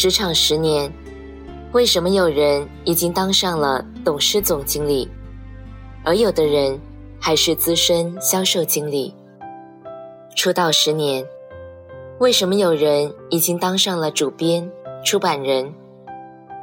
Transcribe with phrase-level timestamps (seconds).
[0.00, 0.90] 职场十年，
[1.72, 5.06] 为什么有人已经当上了董事总经理，
[6.02, 6.80] 而有的人
[7.20, 9.14] 还是资深销售经理？
[10.34, 11.22] 出道十年，
[12.18, 14.66] 为什么有人已经当上了主编、
[15.04, 15.70] 出版人，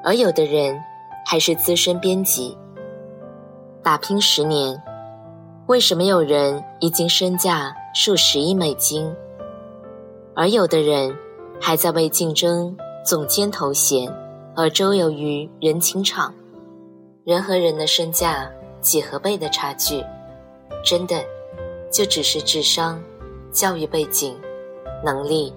[0.03, 0.75] 而有的人
[1.23, 2.57] 还是资深编辑？
[3.83, 4.81] 打拼十年，
[5.67, 9.07] 为什么有人已经身价数十亿美金，
[10.35, 11.15] 而有的人
[11.61, 12.75] 还在为竞争？
[13.07, 14.13] 总监头衔，
[14.53, 16.33] 而周游于人情场，
[17.23, 20.03] 人和人的身价几何倍的差距，
[20.83, 21.23] 真的
[21.89, 23.01] 就只是智商、
[23.49, 24.37] 教育背景、
[25.05, 25.53] 能力、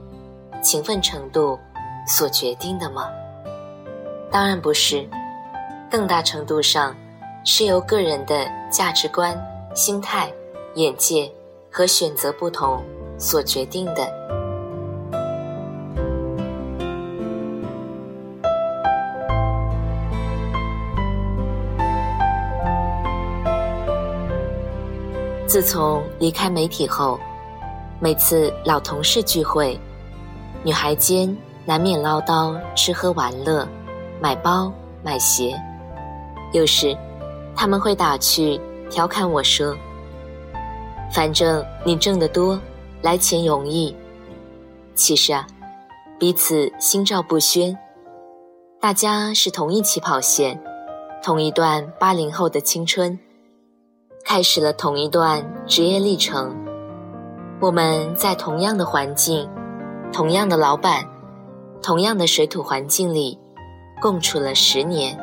[0.62, 1.58] 勤奋程度
[2.06, 3.10] 所决定的吗？
[4.30, 5.04] 当然不是，
[5.90, 6.94] 更大程度上
[7.44, 9.36] 是由个人的价值观、
[9.74, 10.32] 心态、
[10.76, 11.28] 眼界
[11.68, 12.80] 和选择不同
[13.18, 14.19] 所决定的。
[25.50, 27.18] 自从离开媒体后，
[27.98, 29.76] 每次老同事聚会，
[30.62, 33.66] 女孩间难免唠叨吃喝玩乐、
[34.20, 35.60] 买包买鞋。
[36.52, 36.96] 有时，
[37.56, 39.76] 他们会打趣调侃我说
[41.12, 42.56] ：“反正你挣得多，
[43.02, 43.92] 来钱容易。”
[44.94, 45.44] 其实啊，
[46.16, 47.76] 彼此心照不宣。
[48.80, 50.62] 大家是同一起跑线，
[51.24, 53.18] 同一段八零后的青春。
[54.32, 56.54] 开始了同一段职业历程，
[57.60, 59.50] 我们在同样的环境、
[60.12, 61.04] 同样的老板、
[61.82, 63.36] 同样的水土环境里
[64.00, 65.18] 共处了十年。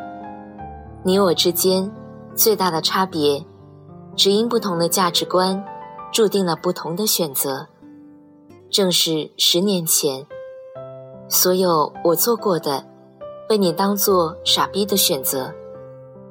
[1.06, 1.90] 你我之间
[2.36, 3.42] 最大的差别，
[4.14, 5.64] 只因不同的价值观，
[6.12, 7.66] 注定了不同的选择。
[8.70, 10.28] 正是十年前，
[11.30, 12.84] 所有我做过的，
[13.48, 15.54] 被你当做傻逼的选择，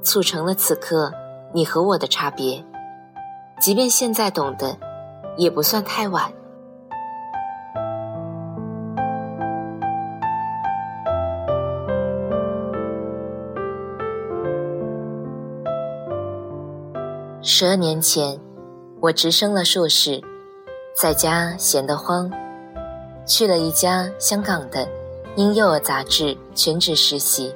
[0.03, 1.11] 促成了此刻。
[1.57, 2.63] 你和我的差别，
[3.59, 4.77] 即便现在懂得，
[5.39, 6.31] 也不算太晚。
[17.41, 18.39] 十二年前，
[19.01, 20.23] 我直升了硕士，
[20.95, 22.31] 在家闲得慌，
[23.25, 24.87] 去了一家香港的
[25.37, 27.51] 婴幼儿杂志全职实习，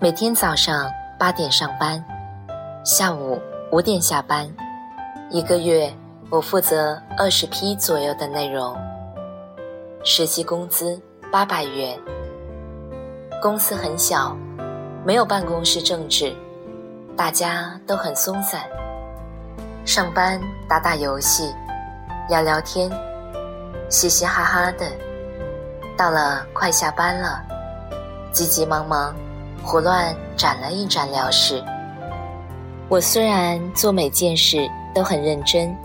[0.00, 2.02] 每天早上八点上班。
[2.86, 3.42] 下午
[3.72, 4.48] 五点下班，
[5.28, 5.92] 一个月
[6.30, 8.76] 我负责二十批左右的内容。
[10.04, 10.96] 实习工资
[11.32, 11.98] 八百元。
[13.42, 14.36] 公司很小，
[15.04, 16.32] 没有办公室政治，
[17.16, 18.60] 大家都很松散。
[19.84, 21.52] 上班打打游戏，
[22.28, 22.88] 聊聊天，
[23.88, 24.86] 嘻嘻哈哈的。
[25.96, 27.42] 到了快下班了，
[28.30, 29.12] 急急忙忙，
[29.64, 31.60] 胡乱展了一展聊事。
[32.88, 35.76] 我虽然做每件事都很认真，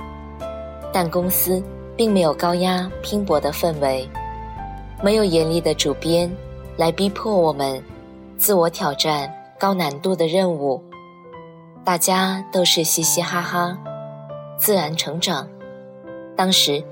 [0.94, 1.62] 但公司
[1.98, 4.08] 并没有高压拼搏的氛围，
[5.02, 6.32] 没有严厉的主编
[6.78, 7.84] 来逼迫我们
[8.38, 10.80] 自我挑战高难度的任务，
[11.84, 13.76] 大家都是嘻嘻哈哈，
[14.60, 15.48] 自然成长。
[16.36, 16.84] 当时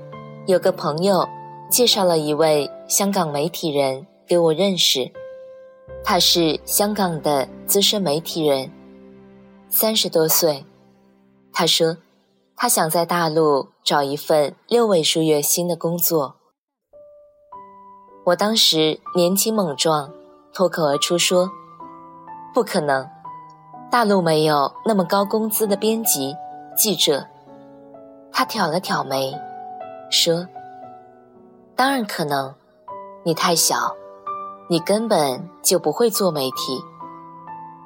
[0.46, 1.24] 有个朋友
[1.70, 5.08] 介绍了一位香港媒体人给我认识，
[6.02, 8.68] 他是香港的资深媒体人。
[9.72, 10.66] 三十多岁，
[11.52, 11.96] 他说，
[12.56, 16.34] 他想在大陆找一份六位数月薪的工作。
[18.26, 20.12] 我当时年轻猛壮，
[20.52, 21.48] 脱口而出说
[22.52, 23.08] ：“不可能，
[23.92, 26.34] 大陆没有那么高工资的编辑、
[26.76, 27.24] 记者。”
[28.32, 29.32] 他挑了挑眉，
[30.10, 30.48] 说
[31.76, 32.52] ：“当然可能，
[33.22, 33.94] 你太小，
[34.68, 36.82] 你根本就不会做媒体。”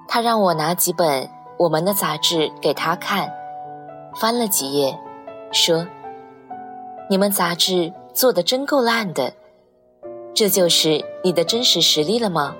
[0.09, 1.29] 他让我拿几本。
[1.57, 3.33] 我们的杂志给他看，
[4.21, 4.99] 翻了几页，
[5.53, 5.87] 说
[7.09, 9.33] ：“你们杂志做的真够烂的，
[10.35, 12.57] 这就是你的真实实力了吗？”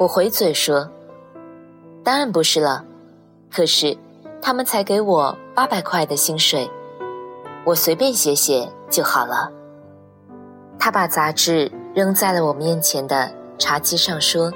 [0.00, 0.90] 我回嘴说
[2.04, 2.84] ：“当然不是了，
[3.50, 3.96] 可是
[4.40, 6.70] 他们才给我八百块的薪水，
[7.64, 9.50] 我随便写写就好了。
[10.78, 14.52] 他把杂志扔在了我面前的茶几上，说：“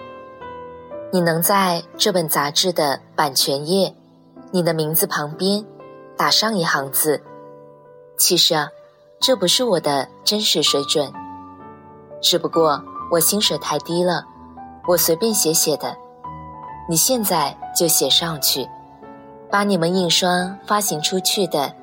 [1.15, 3.95] 你能在这本杂志的版权页，
[4.51, 5.63] 你的名字旁边
[6.17, 7.23] 打上一行字。
[8.17, 8.71] 其实啊，
[9.21, 11.13] 这不是我的真实水准，
[12.23, 14.25] 只不过我薪水太低了，
[14.89, 15.95] 我随便写写的。
[16.89, 18.67] 你现在就写上去，
[19.51, 21.75] 把你们印刷发行出去的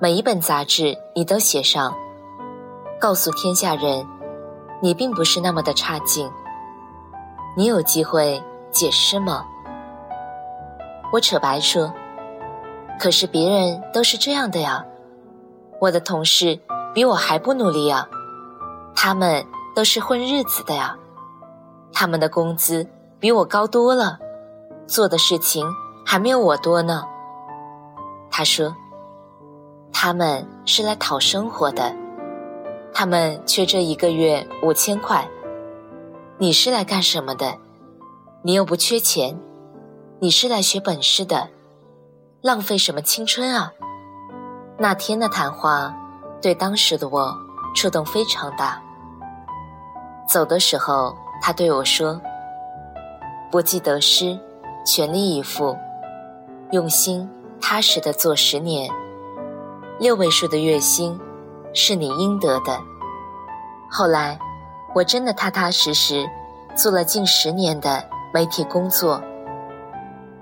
[0.00, 1.94] 每一本杂志，你都写上。”
[2.98, 4.06] 告诉天下人，
[4.80, 6.30] 你并不是那么的差劲。
[7.54, 9.44] 你有机会解释吗？
[11.12, 11.92] 我扯白说，
[12.98, 14.84] 可是别人都是这样的呀。
[15.80, 16.60] 我的同事
[16.94, 18.08] 比我还不努力呀，
[18.94, 19.44] 他们
[19.74, 20.96] 都是混日子的呀，
[21.92, 22.86] 他们的工资
[23.18, 24.18] 比我高多了，
[24.86, 25.66] 做的事情
[26.04, 27.04] 还没有我多呢。
[28.30, 28.76] 他说，
[29.92, 31.94] 他们是来讨生活的。
[32.92, 35.26] 他们缺这一个月五千块，
[36.38, 37.56] 你是来干什么的？
[38.42, 39.38] 你又不缺钱，
[40.18, 41.48] 你是来学本事的，
[42.40, 43.70] 浪费什么青春啊？
[44.78, 45.94] 那天的谈话
[46.40, 47.36] 对当时的我
[47.74, 48.80] 触动非常大。
[50.26, 52.18] 走的时候，他对我说
[53.52, 54.38] ：“不计得失，
[54.86, 55.76] 全力以赴，
[56.70, 57.28] 用心
[57.60, 58.90] 踏实的做十年，
[59.98, 61.18] 六位数的月薪。”
[61.72, 62.80] 是你应得的。
[63.88, 64.36] 后来，
[64.92, 66.28] 我真的踏踏实实
[66.74, 69.22] 做了近十年的媒体工作，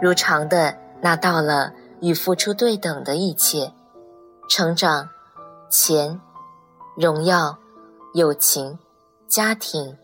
[0.01, 3.73] 如常的拿到了与付出对等的一切：
[4.49, 5.09] 成长、
[5.71, 6.21] 钱、
[6.97, 7.59] 荣耀、
[8.15, 8.79] 友情、
[9.27, 9.97] 家庭，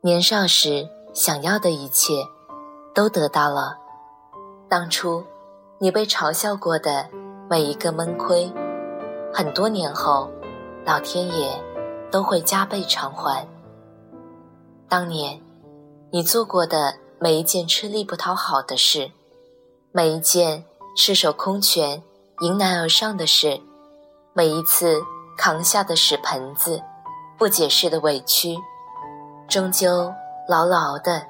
[0.00, 2.24] 年少时想要的一切，
[2.94, 3.78] 都得到了。
[4.68, 5.24] 当初
[5.78, 7.08] 你被嘲笑过的
[7.48, 8.52] 每一个闷亏，
[9.32, 10.30] 很多年后。
[10.86, 11.62] 老天爷
[12.10, 13.46] 都会加倍偿还。
[14.88, 15.38] 当年
[16.10, 19.10] 你做过的每一件吃力不讨好的事，
[19.90, 20.64] 每一件
[20.96, 22.00] 赤手空拳
[22.42, 23.60] 迎难而上的事，
[24.32, 25.02] 每一次
[25.36, 26.80] 扛下的屎盆子、
[27.36, 28.56] 不解释的委屈，
[29.48, 30.12] 终究
[30.48, 31.26] 牢牢的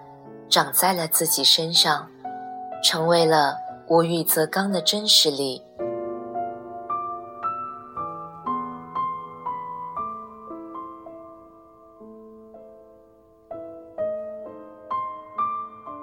[0.51, 2.11] 长在了自己身上，
[2.85, 3.57] 成为了
[3.89, 5.63] 无欲则刚的真实力。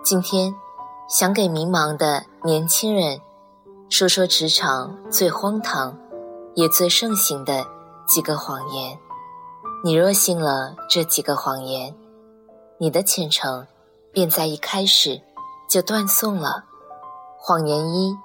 [0.06, 0.54] 今天，
[1.10, 3.19] 想给迷茫的年轻人
[3.90, 5.98] 说说职场最荒唐，
[6.54, 7.66] 也最盛行的
[8.07, 9.00] 几个谎言。
[9.84, 11.96] 你若信了这几个谎言，
[12.78, 13.66] 你的前程
[14.12, 15.19] 便在一开始
[15.68, 16.66] 就断送了。
[17.40, 18.16] 谎言一：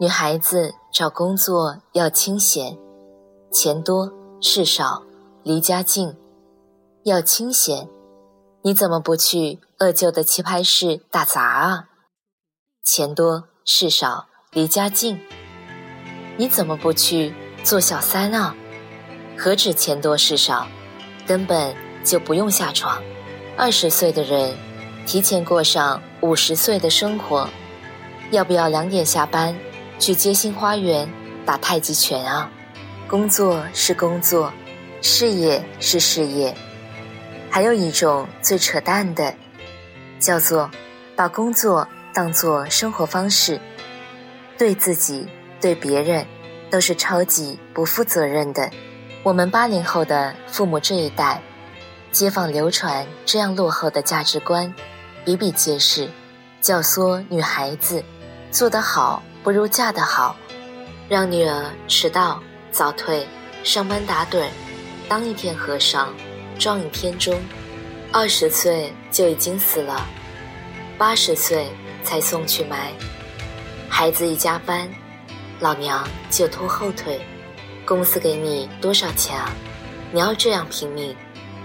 [0.00, 2.76] 女孩子找工作要清闲，
[3.52, 5.04] 钱多事少，
[5.44, 6.16] 离家近，
[7.04, 7.88] 要清闲。
[8.62, 11.84] 你怎么不去二舅的棋牌室打杂啊？
[12.82, 15.20] 钱多事少离家近，
[16.38, 18.56] 你怎么不去做小三啊？
[19.36, 20.66] 何止钱多事少，
[21.26, 23.02] 根本就不用下床。
[23.54, 24.56] 二十岁的人
[25.06, 27.46] 提前过上五十岁的生活，
[28.30, 29.54] 要不要两点下班
[29.98, 31.06] 去街心花园
[31.44, 32.50] 打太极拳啊？
[33.06, 34.50] 工作是工作，
[35.02, 36.56] 事业是事业。
[37.50, 39.34] 还有一种最扯淡的，
[40.18, 40.70] 叫做
[41.14, 43.60] 把工作当做生活方式，
[44.58, 45.26] 对自己、
[45.60, 46.26] 对别人
[46.70, 48.70] 都是超级不负责任的。
[49.22, 51.42] 我们八零后的父母这一代，
[52.12, 54.74] 街坊流传这样落后的价值观，
[55.24, 56.08] 比比皆是。
[56.60, 58.02] 教唆女孩子
[58.50, 60.34] 做得好不如嫁得好，
[61.08, 62.42] 让女儿迟到
[62.72, 63.26] 早退，
[63.62, 64.48] 上班打盹，
[65.08, 66.12] 当一天和尚。
[66.58, 67.38] 撞一天钟，
[68.12, 70.06] 二十岁就已经死了，
[70.96, 71.66] 八十岁
[72.02, 72.92] 才送去埋。
[73.88, 74.88] 孩子一加班，
[75.60, 77.20] 老娘就拖后腿。
[77.84, 79.52] 公司给你多少钱啊？
[80.12, 81.14] 你要这样拼命，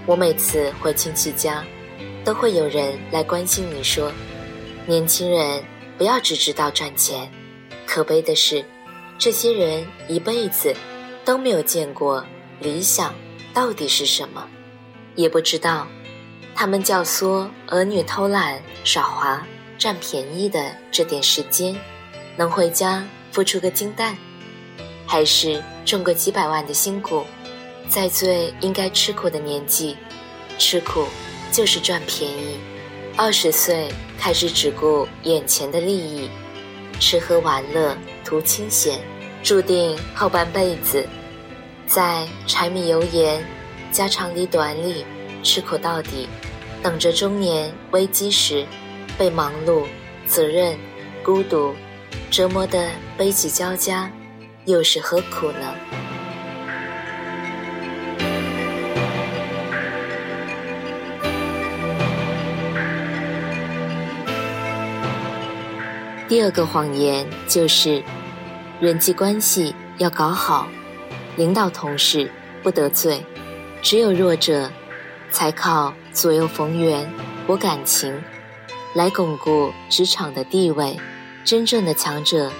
[0.06, 1.64] 我每次回亲戚家，
[2.24, 4.12] 都会有人来关心你说
[4.86, 5.62] ：“年轻人
[5.98, 7.30] 不要只知道赚钱。”
[7.86, 8.64] 可悲的是，
[9.18, 10.74] 这些人一辈子
[11.24, 12.24] 都没有见过
[12.60, 13.14] 理想
[13.52, 14.46] 到底是什么。
[15.14, 15.86] 也不知道，
[16.54, 19.44] 他们教唆儿女偷懒、耍滑、
[19.78, 21.74] 占便宜的这点时间，
[22.36, 24.16] 能回家孵出个金蛋，
[25.06, 27.24] 还是种个几百万的辛苦，
[27.88, 29.96] 在最应该吃苦的年纪，
[30.58, 31.06] 吃苦
[31.50, 32.58] 就是赚便宜。
[33.16, 36.30] 二十岁开始只顾眼前的利益，
[37.00, 39.00] 吃喝玩乐图清闲，
[39.42, 41.06] 注定后半辈子
[41.86, 43.44] 在柴米油盐、
[43.90, 45.04] 家长里短里
[45.42, 46.28] 吃苦到底，
[46.82, 48.64] 等着中年危机时，
[49.18, 49.84] 被忙碌、
[50.24, 50.76] 责任、
[51.22, 51.74] 孤独
[52.30, 54.10] 折磨得悲喜交加，
[54.64, 55.74] 又是何苦呢？
[66.28, 68.02] 第二个谎言就是，
[68.80, 70.66] 人际关系要搞好，
[71.36, 72.30] 领导同事
[72.62, 73.22] 不得罪，
[73.82, 74.70] 只有弱者
[75.32, 77.10] 才靠左右逢源、
[77.46, 78.22] 博感情
[78.94, 80.96] 来巩固职场的地位。
[81.44, 82.52] 真正的强者，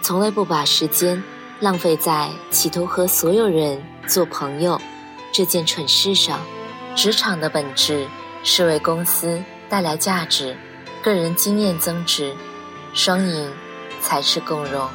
[0.00, 1.22] 从来不把时间
[1.60, 4.80] 浪费在企图和所有人做朋友
[5.30, 6.40] 这件蠢事上。
[6.96, 8.06] 职场的本质
[8.42, 10.56] 是为公司带来价值，
[11.02, 12.34] 个人经验增值。
[12.92, 13.52] 双赢
[14.00, 14.88] 才是共荣，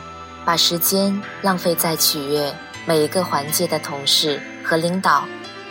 [0.44, 2.54] 把时间浪费在取悦
[2.86, 5.25] 每一个环节的同事和领导，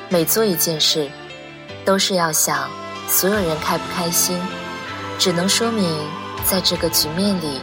[0.09, 1.11] 每做一件事，
[1.85, 2.69] 都是要想
[3.09, 4.41] 所有人开不开心，
[5.19, 5.97] 只能说明
[6.45, 7.61] 在这个局面里，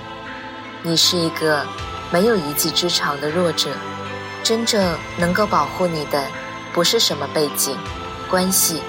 [0.83, 1.65] 你是一个
[2.11, 3.69] 没有一技之长的弱者。
[4.43, 6.23] 真正能够保护你的，
[6.73, 7.77] 不是什么背景、
[8.27, 8.81] 关系、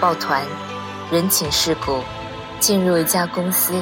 [0.00, 0.42] 抱团、
[1.10, 2.02] 人情世故，
[2.60, 3.74] 进入一家公司。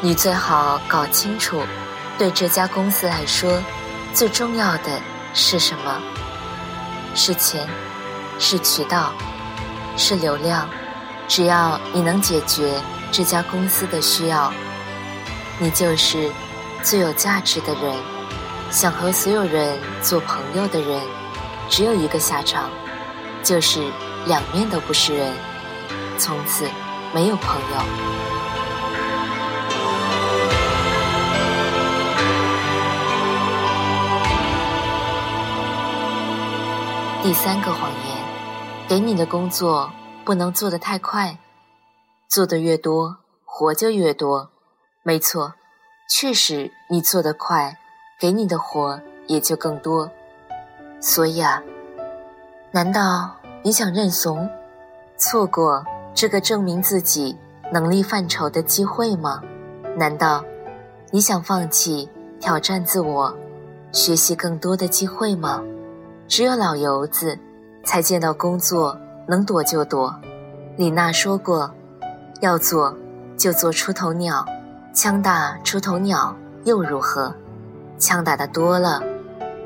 [0.00, 1.62] 你最好搞清楚，
[2.16, 3.62] 对这家公司来说，
[4.14, 5.00] 最重要的
[5.34, 6.00] 是什么？
[7.14, 7.68] 是钱，
[8.38, 9.12] 是渠道，
[9.96, 10.68] 是流量。
[11.28, 14.52] 只要你能解决这家公司的需要，
[15.58, 16.30] 你就是
[16.82, 17.94] 最有价值的人。
[18.70, 21.00] 想和所有人做朋友的人，
[21.68, 22.68] 只有一个下场，
[23.42, 23.80] 就是
[24.26, 25.32] 两面都不是人，
[26.18, 26.64] 从此
[27.14, 27.82] 没有朋友。
[37.22, 38.15] 第三个谎言，
[38.88, 39.90] 给你的工作
[40.24, 41.36] 不能做得太快，
[42.28, 44.48] 做得越多，活就越多。
[45.02, 45.54] 没错，
[46.08, 47.76] 确实你做得快，
[48.20, 50.08] 给你的活也就更多。
[51.00, 51.60] 所以啊，
[52.70, 54.48] 难道你想认怂，
[55.16, 57.36] 错过这个证明自己
[57.72, 59.42] 能力范畴的机会吗？
[59.96, 60.44] 难道
[61.10, 63.36] 你想放弃挑战自我、
[63.90, 65.60] 学习更多的机会吗？
[66.28, 67.36] 只有老油子，
[67.86, 70.14] 才见到工作能躲就躲。
[70.76, 71.70] 李娜说过
[72.42, 72.94] ：“要做
[73.36, 74.44] 就做出头鸟，
[74.92, 77.32] 枪打出头鸟又如何？
[77.96, 79.00] 枪打的多了，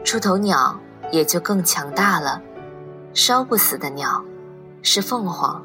[0.04, 0.78] 出头鸟
[1.10, 2.40] 也就更强大了。
[3.14, 4.22] 烧不死的鸟，
[4.82, 5.60] 是凤凰。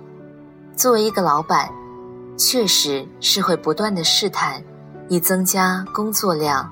[0.75, 1.69] 作为一个老板，
[2.37, 4.63] 确实是会不断的试探，
[5.09, 6.71] 以增加工作量，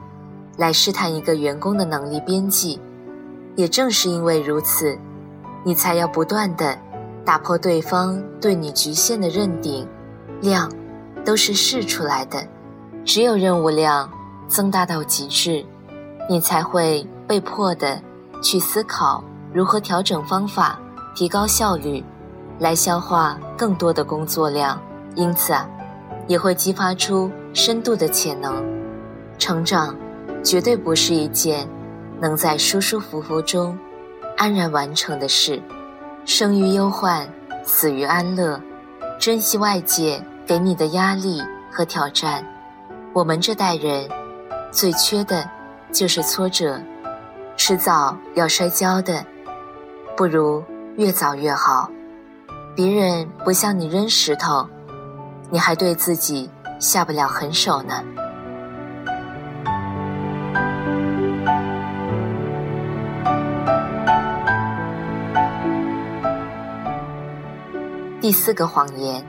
[0.57, 2.79] 来试探一个员工的能力边际。”
[3.55, 4.97] 也正是因为如此，
[5.63, 6.77] 你才要不断的
[7.25, 9.87] 打破对方对你局限的认定，
[10.41, 10.71] 量
[11.23, 12.45] 都是试出来的，
[13.05, 14.09] 只有任务量
[14.47, 15.65] 增大到极致，
[16.29, 18.01] 你才会被迫的
[18.41, 20.79] 去思考如何调整方法，
[21.15, 22.03] 提高效率，
[22.59, 24.79] 来消化更多的工作量，
[25.15, 25.67] 因此啊，
[26.27, 28.63] 也会激发出深度的潜能，
[29.37, 29.95] 成长
[30.43, 31.67] 绝对不是一件。
[32.21, 33.77] 能在舒舒服服中
[34.37, 35.61] 安然完成的事，
[36.25, 37.27] 生于忧患，
[37.63, 38.59] 死于安乐。
[39.19, 42.45] 珍惜外界给你的压力和挑战。
[43.13, 44.09] 我们这代人
[44.69, 45.49] 最缺的
[45.91, 46.81] 就是挫折，
[47.55, 49.25] 迟早要摔跤的，
[50.17, 50.61] 不如
[50.97, 51.89] 越早越好。
[52.75, 54.67] 别人不向你扔石头，
[55.49, 56.49] 你还对自己
[56.79, 58.03] 下不了狠手呢。
[68.23, 69.21] 第四个谎言，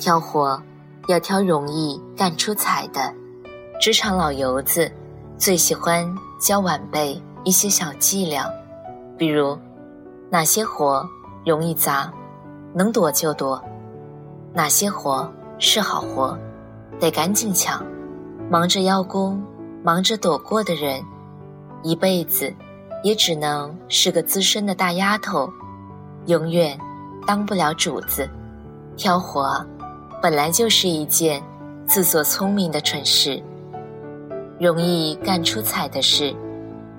[0.00, 0.60] 挑活
[1.06, 3.14] 要挑容易干出彩的。
[3.80, 4.90] 职场老油子
[5.38, 6.04] 最喜欢
[6.40, 8.44] 教晚辈一些小伎俩，
[9.16, 9.56] 比如
[10.28, 11.08] 哪些活
[11.44, 12.12] 容易砸，
[12.74, 13.62] 能躲就躲；
[14.52, 16.36] 哪些活是好活，
[16.98, 17.80] 得赶紧抢。
[18.50, 19.40] 忙着邀功、
[19.84, 21.00] 忙着躲过的人，
[21.84, 22.52] 一辈子
[23.04, 25.48] 也只能是个资深的大丫头，
[26.26, 26.76] 永远。
[27.26, 28.28] 当不了主子，
[28.96, 29.66] 挑活
[30.22, 31.42] 本来就是一件
[31.84, 33.42] 自作聪明的蠢事。
[34.60, 36.34] 容易干出彩的事，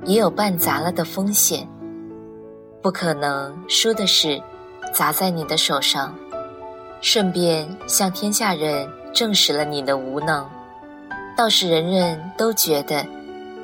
[0.04, 1.68] 也有办砸了的风险。
[2.82, 4.40] 不可能输的事，
[4.94, 6.14] 砸在你的手上，
[7.02, 10.46] 顺便向天下人证实了你的无能。
[11.36, 13.06] 倒是人人都觉得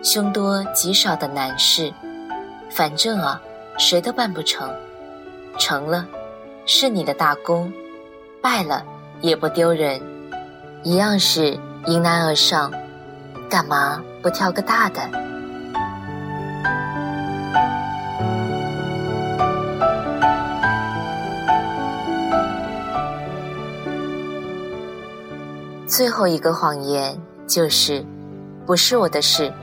[0.01, 1.93] 凶多吉少的难事，
[2.71, 3.39] 反正啊，
[3.77, 4.69] 谁都办不成。
[5.59, 6.07] 成了，
[6.65, 7.69] 是你的大功；
[8.41, 8.85] 败了，
[9.19, 10.01] 也不丢人，
[10.83, 12.71] 一样是迎难而上。
[13.49, 15.01] 干嘛不挑个大的？
[25.85, 27.15] 最后一个谎言
[27.45, 28.03] 就是，
[28.65, 29.53] 不是我的事，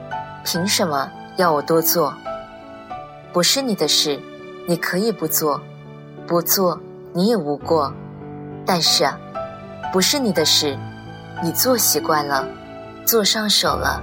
[0.45, 2.15] 凭什么要我多做？
[3.33, 4.21] 不是你的事，
[4.69, 5.61] 你可以不做，
[6.27, 6.79] 不做
[7.13, 7.93] 你也无过。
[8.67, 9.09] 但是，
[9.93, 10.79] 不是你的事，
[11.43, 12.47] 你做习惯了，
[13.05, 14.03] 做上手了，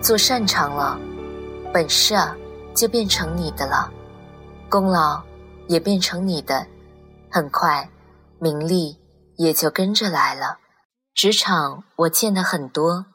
[0.00, 0.98] 做擅长了，
[1.72, 2.34] 本事啊
[2.74, 3.90] 就变成你的了，
[4.70, 5.20] 功劳
[5.66, 6.66] 也变成你的，
[7.30, 7.90] 很快，
[8.38, 8.96] 名利
[9.36, 10.58] 也就跟着来了。
[11.14, 13.06] 职场我见的很多，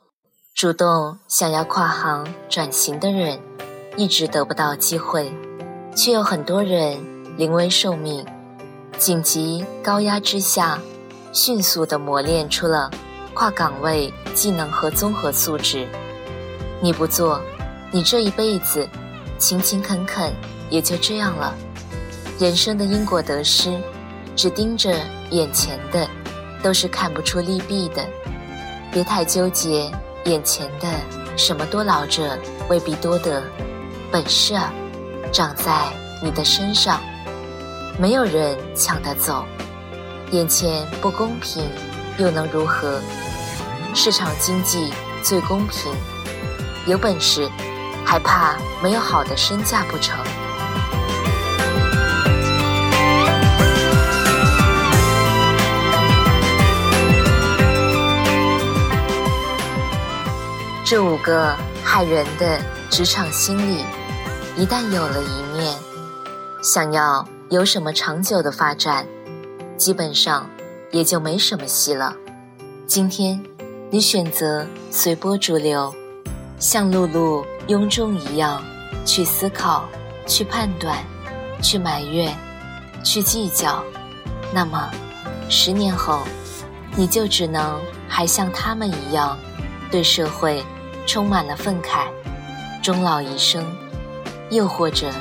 [0.53, 3.39] 主动想要跨行转型的人，
[3.95, 5.33] 一直得不到机会，
[5.95, 6.97] 却有很多人
[7.37, 8.25] 临危受命，
[8.97, 10.79] 紧急高压之下，
[11.31, 12.89] 迅速的磨练出了
[13.33, 15.87] 跨岗位技能和综合素质。
[16.81, 17.41] 你不做，
[17.91, 18.87] 你这一辈子
[19.37, 20.33] 勤勤恳恳
[20.69, 21.53] 也就这样了。
[22.39, 23.77] 人生的因果得失，
[24.35, 24.93] 只盯着
[25.31, 26.07] 眼前的。
[26.63, 28.07] 都是看不出利弊的，
[28.89, 29.91] 别太纠结
[30.23, 30.87] 眼前的，
[31.35, 33.43] 什么多劳者未必多得，
[34.09, 34.71] 本事啊，
[35.29, 37.01] 长在你的身上，
[37.99, 39.45] 没有人抢得走。
[40.31, 41.63] 眼前不公平，
[42.17, 42.99] 又能如何？
[43.93, 45.93] 市场经济最公平，
[46.87, 47.47] 有本事，
[48.03, 50.17] 还怕没有好的身价不成？
[60.83, 62.59] 这五个害人的
[62.89, 63.85] 职场心理，
[64.55, 65.75] 一旦有了一面，
[66.61, 69.05] 想要有什么长久的发展，
[69.77, 70.49] 基本上
[70.89, 72.15] 也就没什么戏了。
[72.87, 73.39] 今天
[73.91, 75.93] 你选择随波逐流，
[76.57, 78.59] 像碌碌庸众一样
[79.05, 79.87] 去思考、
[80.25, 80.97] 去判断、
[81.61, 82.35] 去埋怨、
[83.03, 83.83] 去计较，
[84.51, 84.89] 那么
[85.47, 86.23] 十年后，
[86.95, 89.37] 你就只能还像他们一样
[89.91, 90.63] 对社会。
[91.05, 92.07] 充满了愤慨，
[92.81, 93.61] 终老一生；
[94.49, 95.11] 又或者，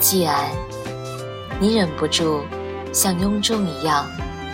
[0.00, 0.50] 既然
[1.58, 2.42] 你忍不住
[2.92, 4.06] 像庸众一样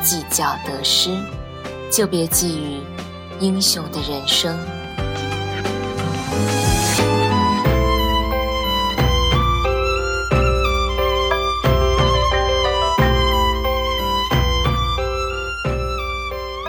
[0.05, 1.11] 计较得失，
[1.91, 2.81] 就别觊觎
[3.41, 4.57] 英雄的人生。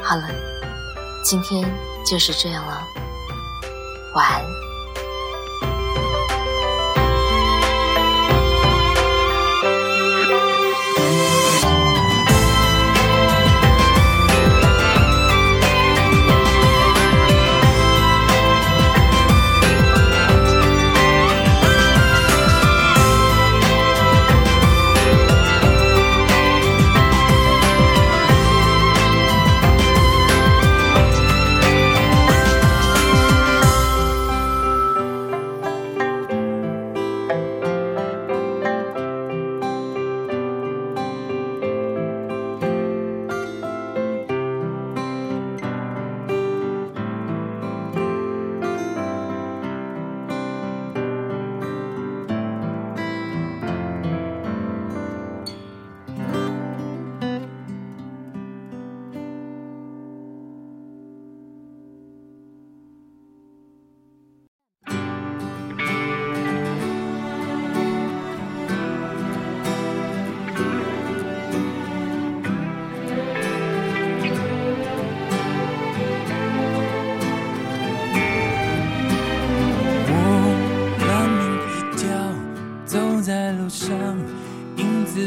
[0.01, 0.29] 好了，
[1.23, 1.63] 今天
[2.03, 2.81] 就是这样了。
[4.15, 4.72] 晚安。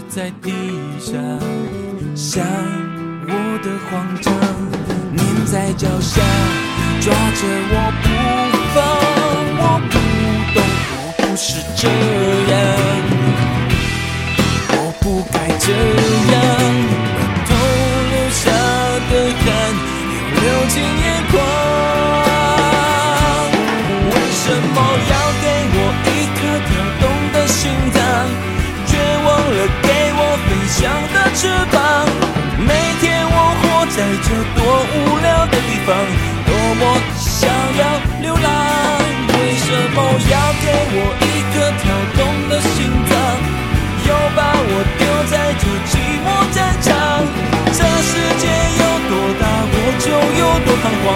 [0.08, 0.52] 在地
[0.98, 1.14] 上，
[2.14, 2.44] 像
[3.26, 3.30] 我
[3.62, 4.32] 的慌张，
[5.16, 6.20] 粘在脚下，
[7.00, 7.40] 抓着
[7.72, 8.06] 我不
[8.74, 8.76] 放。
[9.58, 9.94] 我不
[10.54, 10.58] 懂，
[11.02, 11.82] 我不是这
[31.36, 32.08] 翅膀
[32.56, 35.92] 每天我活在这多无聊的地方
[36.48, 36.82] 多么
[37.14, 37.44] 想
[37.76, 37.82] 要
[38.22, 38.48] 流浪
[39.36, 40.00] 为什么
[40.32, 43.12] 要给我一颗跳动的心脏
[44.08, 45.92] 又把我丢在这寂
[46.24, 46.88] 寞战场
[47.66, 48.48] 这世界
[48.80, 50.08] 有多大我就
[50.40, 51.06] 有多彷徨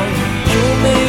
[0.52, 0.99] 有没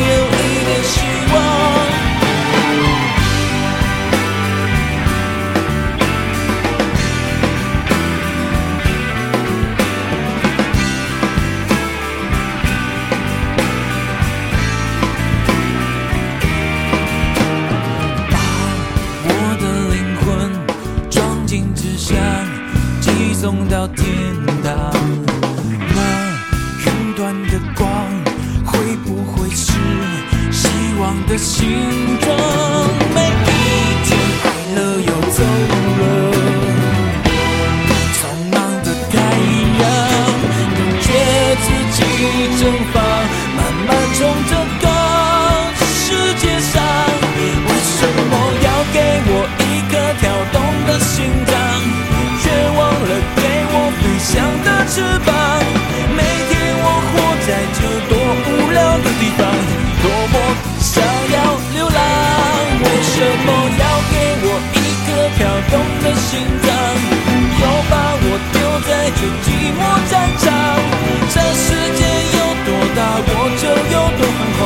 [74.32, 74.60] 生活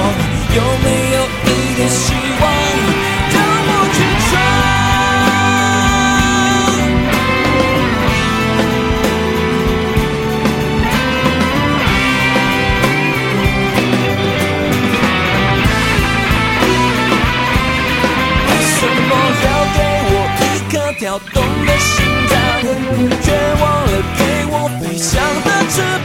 [0.55, 2.43] 有没有一点希望？
[3.31, 3.97] 都不去
[4.29, 4.31] 闯。
[18.47, 18.77] 为什
[19.09, 19.11] 么
[19.43, 19.77] 要给
[20.11, 21.93] 我一颗跳动的心
[22.29, 22.33] 脏？
[23.21, 23.25] 却
[23.61, 25.11] 忘了给我飞翔
[25.43, 25.73] 的翅